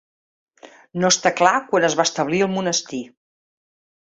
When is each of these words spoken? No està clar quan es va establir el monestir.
No 1.03 1.11
està 1.13 1.31
clar 1.41 1.53
quan 1.67 1.85
es 1.91 1.99
va 2.01 2.07
establir 2.09 2.43
el 2.47 2.53
monestir. 2.57 3.03